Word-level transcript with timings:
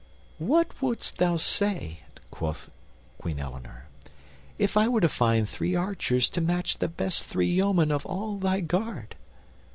"But 0.39 0.47
what 0.47 0.81
wouldst 0.81 1.19
thou 1.19 1.35
say," 1.37 1.99
quoth 2.31 2.71
Queen 3.19 3.37
Eleanor, 3.39 3.85
"if 4.57 4.75
I 4.75 4.87
were 4.87 4.99
to 5.01 5.07
find 5.07 5.47
three 5.47 5.75
archers 5.75 6.27
to 6.29 6.41
match 6.41 6.79
the 6.79 6.87
best 6.87 7.25
three 7.25 7.51
yeomen 7.51 7.91
of 7.91 8.03
all 8.07 8.37
thy 8.39 8.61
guard?" 8.61 9.13